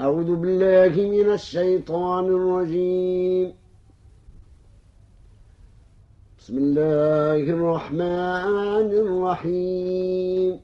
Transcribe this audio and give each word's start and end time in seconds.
أعوذ 0.00 0.36
بالله 0.36 0.94
من 1.08 1.32
الشيطان 1.32 2.24
الرجيم. 2.24 3.54
بسم 6.38 6.58
الله 6.58 7.42
الرحمن 7.56 8.88
الرحيم. 9.04 10.60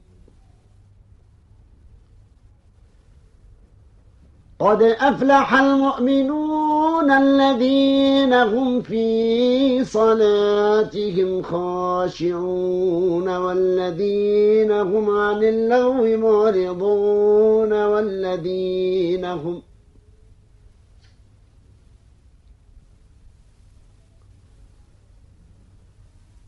قد 4.59 4.81
أفلح 4.81 5.53
المؤمنون 5.53 6.62
الذين 7.11 8.33
هم 8.33 8.81
في 8.81 9.85
صلاتهم 9.85 11.41
خاشعون 11.41 13.29
والذين 13.37 14.71
هم 14.71 15.09
عن 15.09 15.43
اللغو 15.43 16.17
معرضون 16.17 17.73
والذين 17.85 19.25
هم 19.25 19.61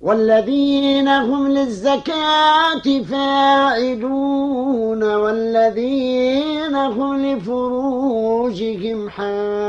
والذين 0.05 1.07
هم 1.07 1.47
للزكاة 1.47 3.01
فاعلون 3.09 5.03
والذين 5.03 6.75
هم 6.75 7.25
لفروجهم 7.25 9.09
حافظون 9.09 9.64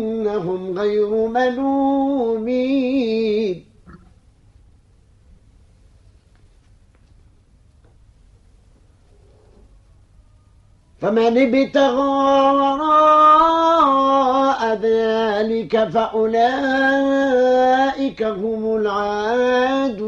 غير 0.79 1.27
ملومين. 1.27 2.87
فمن 10.99 11.37
ابتغى 11.37 11.97
وراء 12.57 13.47
ذلك 14.73 15.89
فأولئك 15.89 16.23
هم 18.23 18.75
العادون. 18.75 20.07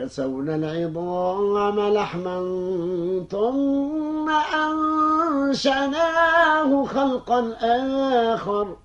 فكسونا 0.00 0.56
العظام 0.56 1.80
لحما 1.80 2.40
ثم 3.30 4.30
أنشأناه 5.48 6.84
خلقا 6.84 7.56
آخر. 8.34 8.76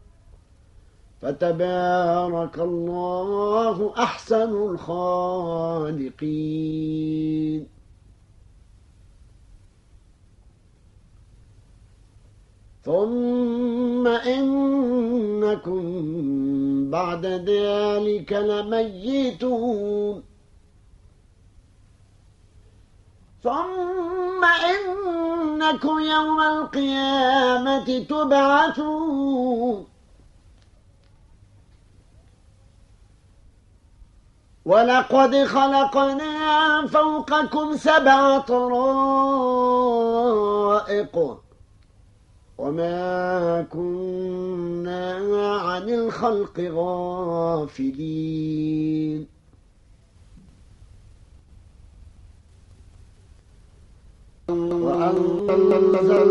فتبارك 1.22 2.60
الله 2.60 3.94
أحسن 3.98 4.50
الخالقين. 4.50 6.08
ثم 12.84 14.08
إنكم 14.08 15.82
بعد 16.92 17.26
ذلك 17.26 18.34
لميتون. 18.34 20.35
ثم 23.46 24.44
إنكم 24.46 26.00
يوم 26.00 26.42
القيامة 26.42 28.00
تبعثون. 28.10 29.86
ولقد 34.66 35.44
خلقنا 35.44 36.88
فوقكم 36.88 37.78
سبع 37.78 38.38
طرائق 38.38 38.86
وما 42.58 43.66
كنا 43.72 45.16
عن 45.62 45.90
الخلق 45.90 46.60
غافلين. 47.40 48.16
وأنزلنا 54.86 56.30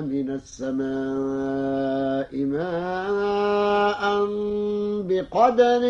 من 0.00 0.30
السماء 0.30 0.84
ماء 2.44 4.02
بقدر 5.02 5.82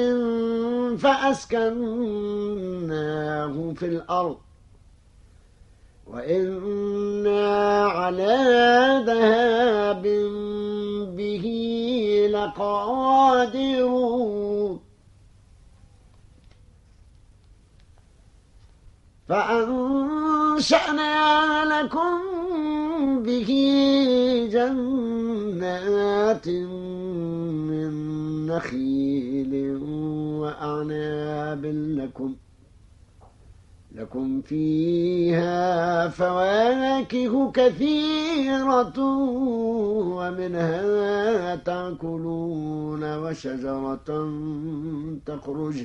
فأسكناه 0.98 1.74
في 3.76 3.86
الأرض. 3.86 4.36
وإنا 6.06 7.86
على 7.86 8.34
ذهاب 9.06 10.02
به 11.16 11.46
لقادرون. 12.32 14.06
فأنشأنا 20.56 21.64
لكم 21.64 23.22
به 23.22 23.50
جنات 24.52 26.48
من 27.68 27.92
نخيل 28.46 29.52
وأعناب 30.40 31.64
لكم 32.00 32.34
لكم 33.94 34.40
فيها 34.40 36.08
فواكه 36.08 37.52
كثيرة 37.52 38.98
ومنها 40.16 41.56
تأكلون 41.56 43.16
وشجرة 43.16 44.08
تخرج. 45.26 45.84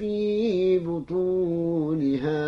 في 0.00 0.78
بطونها 0.78 2.40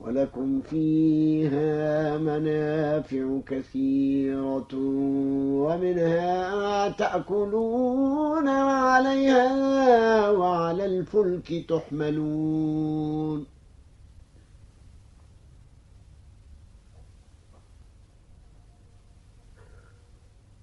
ولكم 0.00 0.60
فيها 0.60 2.18
منافع 2.18 3.38
كثيرة 3.46 4.68
ومنها 5.64 6.88
تأكلون 6.88 8.48
وعليها 8.48 10.30
وعلى 10.30 10.84
الفلك 10.86 11.64
تحملون 11.68 13.53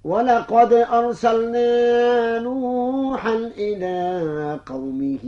ولقد 0.04 0.74
أرسلنا 0.74 2.40
نوحا 2.40 3.34
إلى 3.58 4.60
قومه 4.66 5.26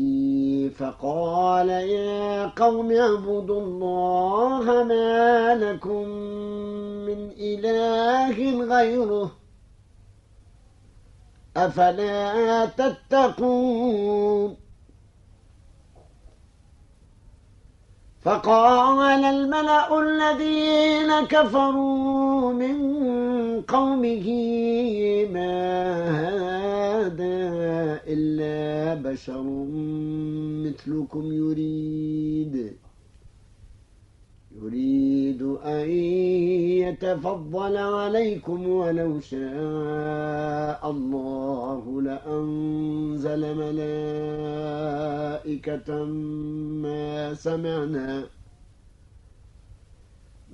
فقال 0.77 1.69
يا 1.69 2.45
قوم 2.45 2.91
اعبدوا 2.91 3.61
الله 3.61 4.83
ما 4.83 5.55
لكم 5.55 6.07
من 7.07 7.29
إله 7.37 8.65
غيره 8.75 9.31
أفلا 11.57 12.65
تتقون 12.65 14.55
فقال 18.21 19.25
الملأ 19.25 19.99
الذين 19.99 21.25
كفروا 21.25 22.53
من 22.53 22.93
قومه 23.67 24.27
ما 25.33 25.53
هذا 26.09 28.01
إلا 28.07 28.93
بشر 29.01 29.43
مثلكم 30.65 31.33
يريد. 31.33 32.73
يريد 34.61 35.41
أن 35.41 35.89
يتفضل 36.83 37.77
عليكم 37.77 38.67
ولو 38.67 39.19
شاء 39.19 40.91
الله 40.91 42.01
لأنزل 42.01 43.55
ملائكة 43.55 44.83
ما 46.83 47.33
سمعنا. 47.33 48.23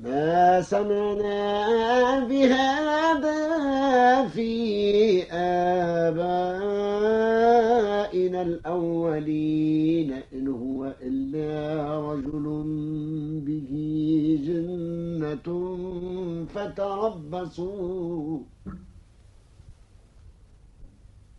ما 0.04 0.62
سمعنا 0.62 2.20
بهذا 2.20 4.28
في 4.28 5.24
آبائنا 5.32 6.20
الأولين 8.42 10.12
إن 10.34 10.48
هو 10.48 10.94
إلا 11.02 12.00
رجل 12.12 12.64
به 13.46 13.72
جنة 14.44 15.48
فتربصوا. 16.56 18.40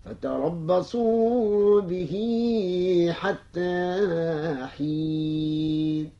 فتربصوا 0.04 1.80
به 1.80 2.14
حتى 3.12 3.96
حين 4.66 6.19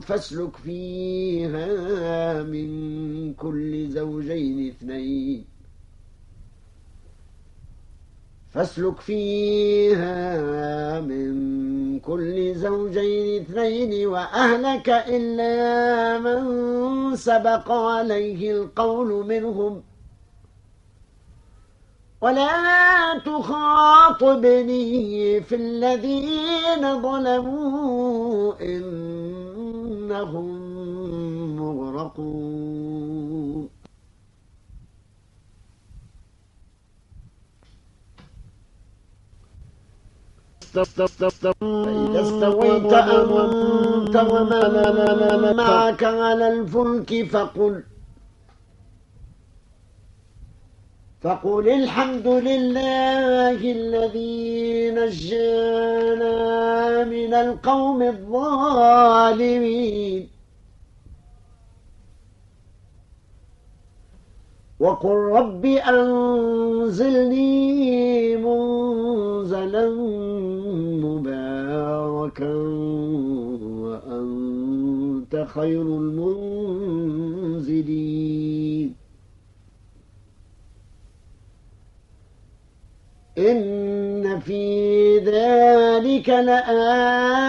فاسلك 0.00 0.56
فيها 0.56 2.42
من 2.42 3.34
كل 3.34 3.88
زوجين 3.88 4.68
اثنين. 4.68 5.44
فاسلك 8.50 9.00
فيها 9.00 11.00
من 11.00 12.00
كل 12.00 12.54
زوجين 12.54 13.42
اثنين 13.42 14.06
وأهلك 14.06 14.88
إلا 14.88 16.18
من 16.18 17.16
سبق 17.16 17.72
عليه 17.72 18.52
القول 18.52 19.26
منهم. 19.26 19.82
ولا 22.20 23.18
تخاطبني 23.18 24.90
في 25.40 25.54
الذين 25.54 27.02
ظلموا 27.02 28.54
إنهم 30.12 31.56
مغرقون. 31.56 33.08
فإذا 40.74 41.04
استويت 42.20 42.92
أنت 42.92 44.16
ومن 44.32 45.56
معك 45.56 46.04
على 46.04 46.48
الفلك 46.48 47.28
فقل 47.30 47.82
فقل 51.20 51.68
الحمد 51.68 52.26
لله 52.26 53.72
الذي 53.72 54.90
نجانا 54.90 56.34
من 57.04 57.34
القوم 57.34 58.02
الظالمين. 58.02 59.58
وقل 64.80 65.08
رب 65.08 65.64
أنزلني 65.66 67.46
منزلا 68.36 69.90
مباركا 71.04 72.54
وأنت 73.82 75.46
خير 75.48 75.82
المنزلين. 75.82 76.98
إن 83.38 84.40
في 84.40 85.18
ذلك 85.18 86.28
لآيات. 86.28 87.48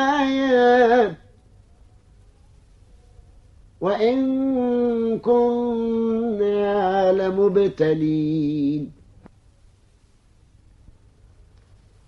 وإن 3.82 5.20
كنا 5.20 7.12
لمبتلين. 7.12 8.92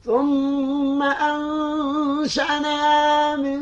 ثم 0.03 1.03
أنشأنا 1.03 2.75
من 3.35 3.61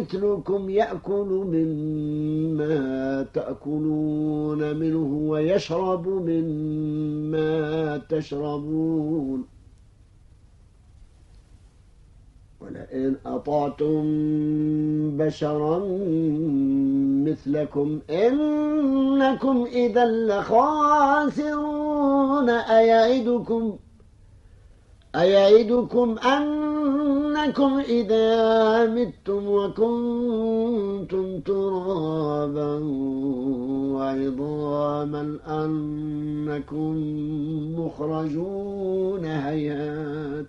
مثلكم 0.00 0.70
يأكل 0.70 1.44
مما 1.52 3.26
تأكلون 3.34 4.76
منه 4.76 5.28
ويشرب 5.30 6.08
مما 6.08 7.96
تشربون. 8.08 9.46
ولئن 12.60 13.16
أطعتم 13.26 14.02
بشرا 15.16 15.78
مثلكم 17.26 18.00
إنكم 18.10 19.64
إذا 19.64 20.04
لخاسرون 20.04 21.70
أيعدكم؟ 22.50 23.76
أيعدكم 25.16 26.18
أنكم 26.18 27.78
إذا 27.78 28.86
متم 28.86 29.46
وكنتم 29.48 31.40
ترابا 31.40 32.72
وعظاما 33.94 35.38
أنكم 35.48 36.94
مخرجون 37.78 39.24
هيات 39.24 40.46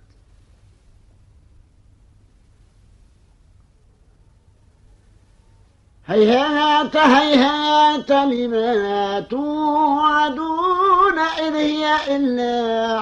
هيهات 6.08 6.98
هيهات 6.98 8.12
لما 8.12 9.20
توعدون 9.20 11.20
إذ 11.20 11.56
هي 11.56 12.16
إلا 12.16 13.00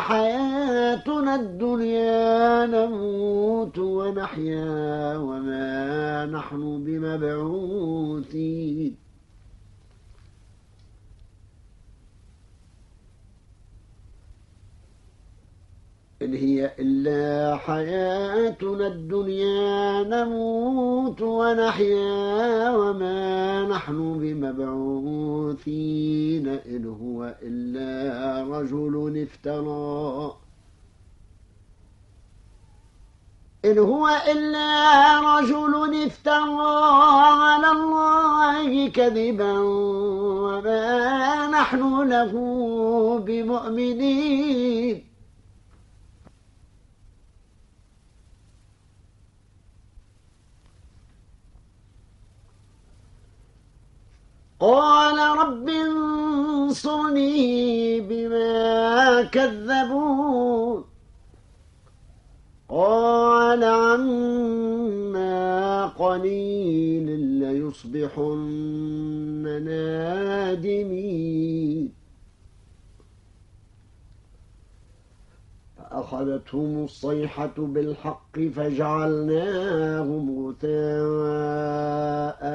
حياتنا 1.05 1.35
الدنيا 1.35 2.65
نموت 2.65 3.77
ونحيا 3.79 5.17
وما 5.17 6.25
نحن 6.25 6.83
بمبعوثين. 6.83 8.25
إن 16.21 16.33
هي 16.33 16.71
إلا 16.79 17.57
حياتنا 17.57 18.87
الدنيا 18.87 20.03
نموت 20.03 21.21
ونحيا 21.21 22.69
وما 22.75 23.67
نحن 23.67 24.19
بمبعوثين. 24.19 25.67
إن 26.47 26.85
هو 26.85 27.35
إلا 27.41 28.43
رجل 28.43 29.27
افترى. 29.27 30.44
إن 33.65 33.77
هو 33.77 34.07
إلا 34.07 35.19
رجل 35.19 36.03
افترى 36.05 36.85
على 37.41 37.71
الله 37.71 38.89
كذبا 38.89 39.59
وما 40.45 41.47
نحن 41.47 42.09
له 42.09 42.33
بمؤمنين. 43.19 45.05
قال 54.59 55.37
رب 55.37 55.69
انصرني 55.69 57.31
بما 58.01 59.23
كذبون. 59.23 60.84
قال 62.69 63.63
عما 63.63 65.85
قليل 65.85 67.19
ليصبحن 67.19 68.43
نادمين. 69.65 71.93
فأخذتهم 75.77 76.83
الصيحة 76.83 77.53
بالحق 77.57 78.39
فجعلناهم 78.39 80.47
غثاء. 80.47 82.45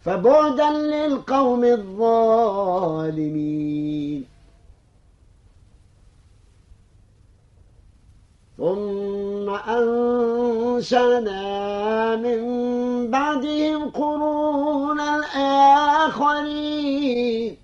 فبعدا 0.00 0.70
للقوم 0.70 1.64
الظالمين. 1.64 4.33
ثم 8.64 9.48
أنشأنا 9.50 11.42
من 12.16 12.40
بعدهم 13.10 13.90
قرونا 13.90 15.20
آخرين 16.06 17.56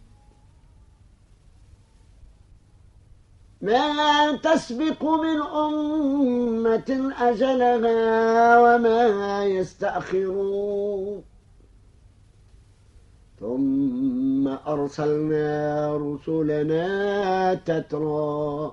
ما 3.62 4.32
تسبق 4.36 5.04
من 5.04 5.42
أمة 5.42 7.12
أجلها 7.20 8.60
وما 8.60 9.44
يستأخرون. 9.44 11.22
ثم 13.40 14.48
أرسلنا 14.48 15.56
رسلنا 15.96 17.54
تترى. 17.54 18.72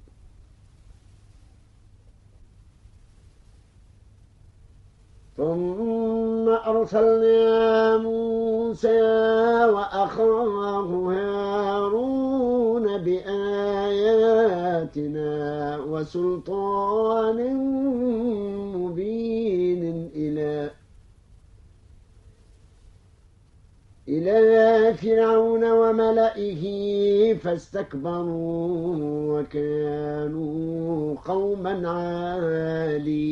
ثم 5.41 6.49
أرسلنا 6.49 7.97
موسى 7.97 9.01
وأخاه 9.73 10.89
هارون 11.13 12.97
بآياتنا 12.97 14.51
وسلطان 15.77 17.39
مبين 18.75 19.83
إلى 20.15 20.71
إلى 24.07 24.93
فرعون 24.93 25.71
وملئه 25.71 26.63
فاستكبروا 27.33 28.95
وكانوا 29.39 31.15
قوما 31.25 31.89
عالين. 31.89 33.31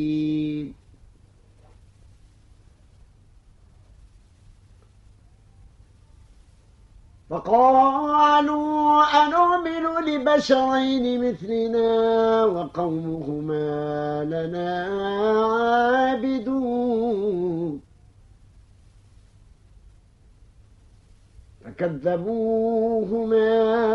فقالوا 7.30 9.02
أنؤمن 9.02 9.84
لبشرين 10.04 11.28
مثلنا 11.28 12.44
وقومهما 12.44 14.24
لنا 14.24 14.70
عابدون. 16.12 17.80
فكذبوهما 21.64 23.50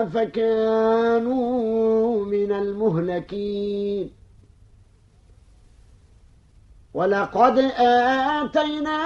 فكانوا 0.05 1.45
من 2.25 2.51
المهلكين. 2.51 4.24
ولقد 6.95 7.57
آتينا 8.39 8.99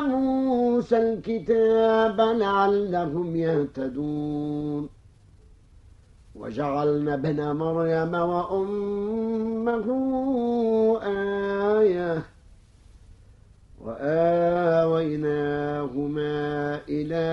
موسى 0.00 0.96
الكتاب 0.96 2.20
لعلهم 2.20 3.36
يهتدون. 3.36 4.88
وجعلنا 6.34 7.14
ابن 7.14 7.52
مريم 7.52 8.14
وأمه 8.14 9.86
آية 11.80 12.22
وآويناهما 13.84 15.20
إلى 16.88 17.26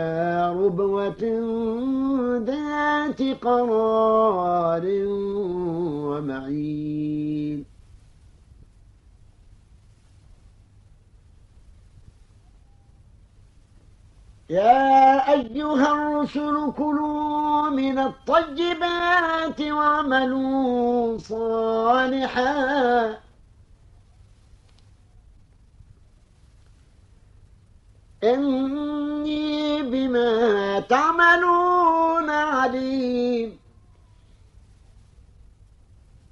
ربوة 0.60 1.24
ذات 2.50 3.22
قرار 3.42 4.86
ومعين. 6.08 7.77
يا 14.50 15.34
أيها 15.34 15.92
الرسل 15.92 16.74
كلوا 16.78 17.70
من 17.70 18.00
الطيبات 18.00 19.62
واعملوا 19.62 21.18
صالحا. 21.18 23.18
إني 28.24 29.82
بما 29.82 30.80
تعملون 30.80 32.30
عليم. 32.30 33.60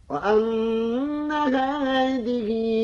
وأن 0.09 1.31
هذه 1.31 2.74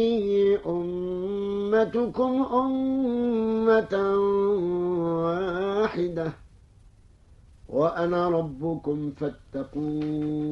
أمتكم 1.82 2.44
أمة 2.54 3.94
واحدة 5.26 6.34
وأنا 7.70 8.30
ربكم 8.30 9.12
فاتقون. 9.12 10.50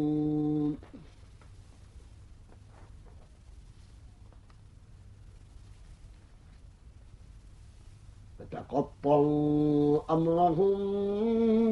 فتقطعوا 8.40 10.14
أمرهم 10.14 10.78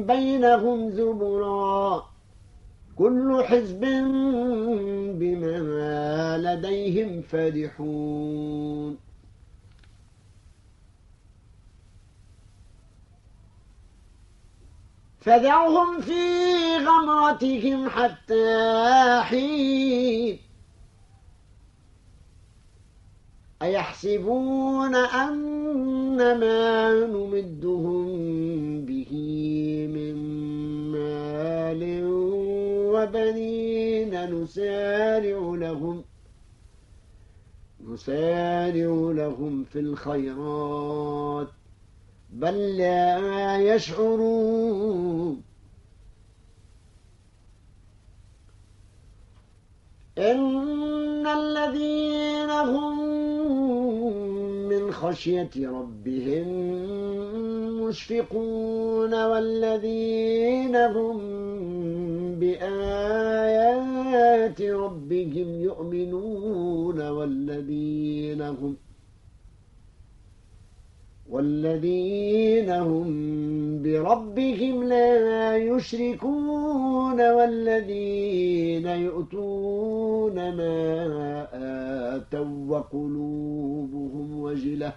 بينهم 0.06 0.90
زبرا 0.90 2.04
كل 2.96 3.42
حزب 3.44 3.80
بما 5.18 6.38
لديهم 6.38 7.22
فرحون. 7.22 9.07
فدعهم 15.28 16.00
في 16.00 16.22
غمرتهم 16.76 17.88
حتى 17.88 19.20
حين. 19.22 20.38
أيحسبون 23.62 24.94
أن 24.94 26.16
ما 26.16 26.92
نمدهم 27.06 28.06
به 28.86 29.12
من 29.94 30.14
مال 30.92 32.04
وبنين 32.94 34.42
نسارع 34.42 35.54
لهم 35.54 36.04
نسارع 37.84 39.12
لهم 39.12 39.64
في 39.64 39.80
الخيرات. 39.80 41.48
بل 42.38 42.76
لا 42.76 43.58
يشعرون. 43.74 45.42
إن 50.18 51.26
الذين 51.26 52.50
هم 52.50 53.08
من 54.68 54.92
خشية 54.92 55.50
ربهم 55.56 56.48
مشفقون 57.82 59.24
والذين 59.24 60.76
هم 60.76 61.18
بآيات 62.40 63.80
ربهم 64.62 65.60
يؤمنون 65.60 67.08
والذين 67.08 68.42
هم 68.42 68.76
والذين 71.30 72.70
هم 72.70 73.08
بربهم 73.82 74.84
لا 74.84 75.56
يشركون 75.56 77.30
والذين 77.30 78.86
يؤتون 78.86 80.34
ما 80.34 81.46
آتوا 82.16 82.66
وقلوبهم 82.68 84.40
وجلة 84.40 84.92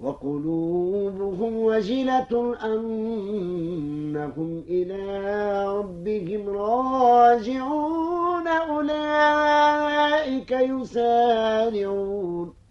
وقلوبهم 0.00 1.56
وجلة 1.56 2.56
أنهم 2.64 4.64
إلى 4.68 5.66
ربهم 5.68 6.48
راجعون 6.48 8.48
أولئك 8.48 10.50
يسارعون 10.50 12.61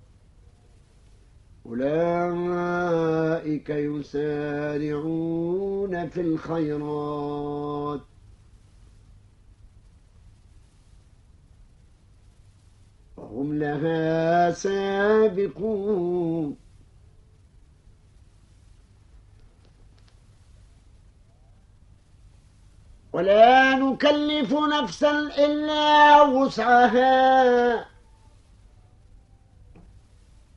أولئك 1.65 3.69
يسارعون 3.69 4.10
في 6.10 6.21
الخيرات. 6.21 8.02
وهم 13.17 13.60
لها 13.60 14.52
سابقون. 14.52 16.58
ولا 23.13 23.76
نكلف 23.76 24.54
نفسا 24.54 25.19
إلا 25.19 26.21
وسعها. 26.21 27.90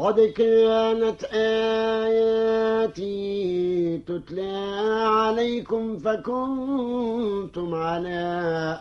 قد 0.00 0.20
كانت 0.20 1.24
آياتي 1.32 3.10
تتلى 3.98 4.56
عليكم 5.04 5.98
فكنتم 5.98 7.74
على 7.74 8.20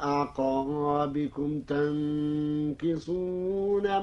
أعقابكم 0.03 1.61
تنكصون 1.61 3.25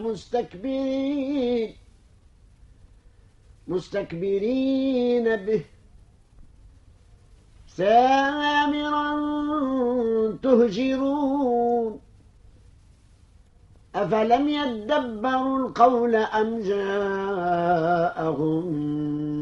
مستكبرين 0.02 1.74
مستكبرين 3.68 5.36
به. 5.36 5.64
سامرا 7.66 9.10
تهجرون. 10.42 12.05
أفلم 13.96 14.48
يدبروا 14.48 15.58
القول 15.58 16.14
أم 16.14 16.60
جاءهم 16.60 17.96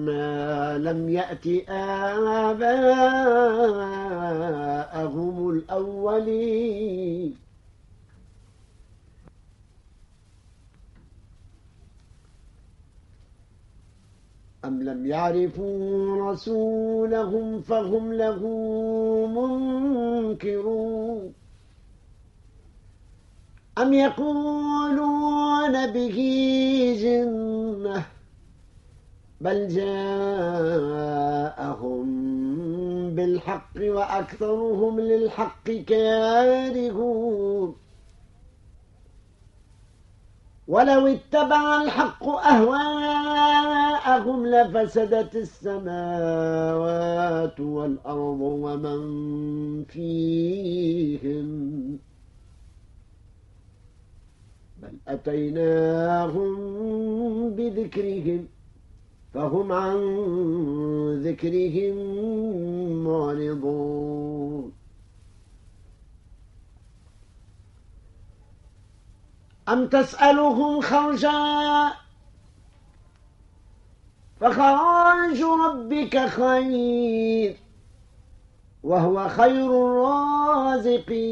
ما 0.05 0.79
لم 0.79 1.09
يأت 1.09 1.47
آباءهم 1.69 2.71
الأولين 5.51 7.37
أم 14.64 14.83
لم 14.83 15.07
يعرفوا 15.07 16.31
رسولهم 16.31 17.61
فهم 17.61 18.12
له 18.12 18.40
منكرون 20.31 21.35
أم 23.79 23.93
يقولون 23.93 25.93
به 25.93 26.19
جنة 27.03 28.07
بل 29.41 29.69
جاءهم 29.69 30.05
بالحق 33.15 33.77
وأكثرهم 33.77 35.01
للحق 35.01 35.71
كارهون. 35.71 37.77
ولو 40.69 41.07
اتبع 41.07 41.83
الحق 41.83 42.29
أهواءهم 42.29 42.87
لفسدت 44.47 45.37
السماوات 45.37 45.91
والأرض 47.61 48.41
ومن 48.41 49.05
فيهم 49.85 51.75
بل 54.85 54.97
أتيناهم 55.09 56.55
بذكرهم 57.51 58.49
فهم 59.35 59.73
عن 59.73 59.97
ذكرهم 61.25 61.97
معرضون. 63.05 64.73
أم 69.68 69.88
تسألهم 69.88 70.81
خرجا؟ 70.81 71.92
فخراج 74.40 75.42
ربك 75.42 76.27
خير 76.27 77.57
وهو 78.83 79.29
خير 79.29 79.87
الرازقين. 79.87 81.25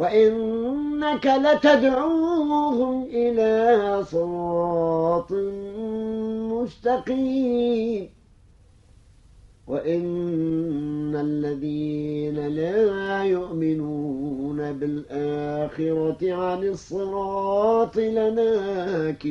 وإنك 0.00 1.26
لتدعوهم 1.26 3.04
إلى 3.04 4.04
صراط 4.04 5.32
مستقيم. 6.52 8.08
وإن 9.66 11.16
الذين 11.16 12.46
لا 12.46 13.24
يؤمنون 13.24 14.72
بالآخرة 14.72 16.34
عن 16.34 16.64
الصراط 16.64 17.96
لناكبون. 17.96 19.30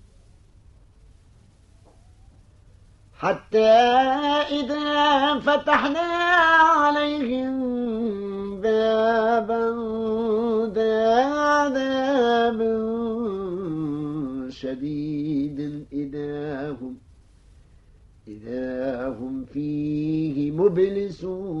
حتى 3.21 3.73
إذا 4.59 5.39
فتحنا 5.39 6.09
عليهم 6.81 7.53
بابا 8.61 9.65
ذا 10.75 11.11
شديد 14.61 15.85
إذا 15.93 16.71
هم 16.71 16.97
إذا 18.27 19.07
هم 19.07 19.45
فيه 19.53 20.51
مبلسون. 20.51 21.60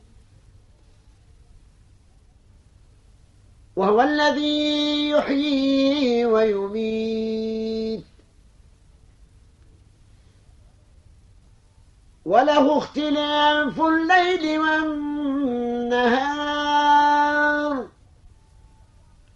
وهو 3.75 4.01
الذي 4.01 5.09
يحيي 5.09 6.25
ويميت. 6.25 8.05
وله 12.25 12.77
اختلاف 12.77 13.81
الليل 13.81 14.59
والنهار. 14.59 16.31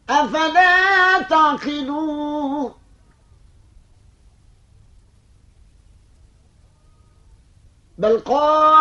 أفلا 0.10 1.22
تعقلون؟ 1.22 2.74
بل 7.98 8.20
قالوا 8.20 8.75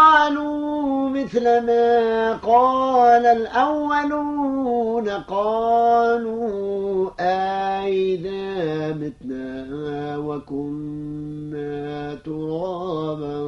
مثل 1.24 1.44
ما 1.66 2.32
قال 2.36 3.26
الأولون 3.26 5.08
قالوا 5.08 7.10
أئذا 7.20 8.92
متنا 8.92 10.18
وكنا 10.18 12.14
ترابا 12.14 13.38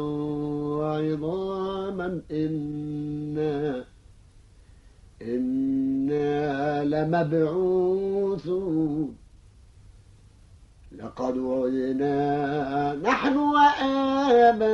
وعظاما 0.79 2.21
إنا 2.31 3.85
إنا 5.23 6.85
لمبعوثون. 6.85 8.47
لقد 11.07 11.38
وعدنا 11.38 12.99
نحن 13.03 13.37
وآباؤنا 13.37 14.66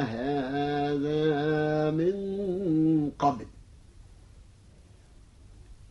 هذا 0.00 1.90
من 1.90 2.14
قبل. 3.18 3.46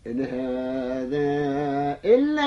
إن 0.07 0.21
هذا 0.21 1.33
إلا 2.05 2.43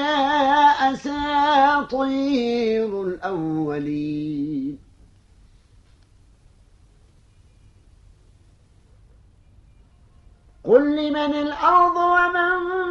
أساطير 0.92 3.02
الأولين. 3.02 4.78
قل 10.64 10.96
لمن 10.96 11.34
الأرض 11.34 11.96
ومن 11.96 12.85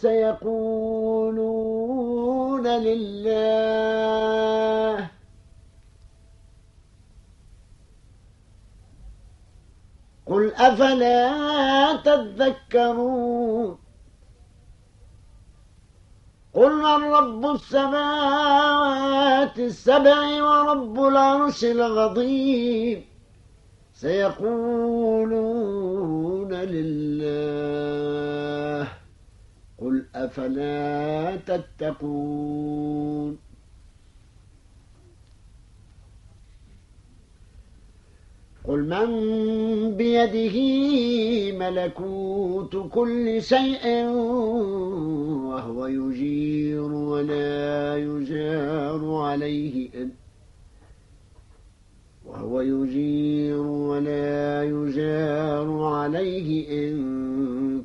سيقولون 0.00 1.76
لله. 2.66 3.90
قل 10.26 10.54
أفلا 10.54 11.96
تذكرون؟ 11.96 13.78
قل 16.54 16.72
من 16.72 17.04
رب 17.04 17.46
السماوات 17.54 19.58
السبع 19.58 20.42
ورب 20.42 21.04
العرش 21.04 21.64
العظيم؟ 21.64 23.04
سيقولون 23.94 25.34
لله. 26.54 27.80
قل 29.80 30.04
أفلا 30.14 31.36
تتقون 31.36 33.38
قل 38.64 38.78
من 38.84 39.96
بيده 39.96 40.56
ملكوت 41.58 42.76
كل 42.90 43.42
شيء 43.42 44.04
وهو 45.48 45.86
يجير 45.86 46.82
ولا 46.92 47.96
يجار 47.96 49.14
عليه 49.14 49.88
إن 49.94 50.10
وهو 52.26 52.60
يجير 52.60 53.60
ولا 53.66 54.64
يجار 54.64 55.82
عليه 55.82 56.68
إن 56.88 57.82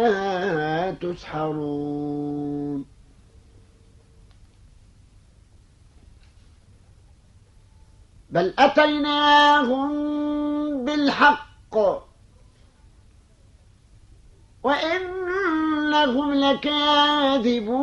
تسحرون. 0.90 2.84
بل 8.30 8.54
أتيناهم 8.58 9.92
بالحق. 10.84 11.76
وإنهم 14.62 16.34
لكاذبون. 16.34 17.82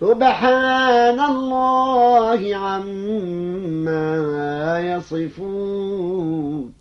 سبحان 0.00 1.20
الله 1.20 2.56
عما 2.56 4.10
يصفون. 4.80 6.72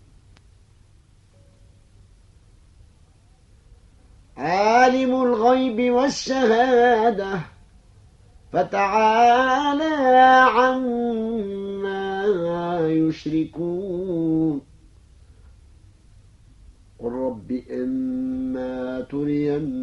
عالم 4.37 5.23
الغيب 5.23 5.93
والشهادة 5.93 7.39
فتعالى 8.53 9.93
عما 10.55 12.27
يشركون. 12.89 14.61
قل 16.99 17.11
رب 17.11 17.51
إما 17.71 19.01
تريني 19.01 19.82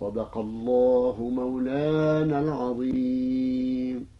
صدق 0.00 0.38
الله 0.38 1.16
مولانا 1.34 2.40
العظيم. 2.40 4.17